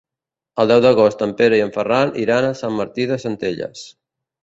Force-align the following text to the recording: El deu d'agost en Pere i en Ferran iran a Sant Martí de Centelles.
El 0.63 0.71
deu 0.71 0.81
d'agost 0.85 1.21
en 1.27 1.35
Pere 1.43 1.61
i 1.61 1.63
en 1.67 1.71
Ferran 1.77 2.17
iran 2.25 2.51
a 2.51 2.57
Sant 2.65 2.77
Martí 2.83 3.11
de 3.15 3.23
Centelles. 3.29 3.89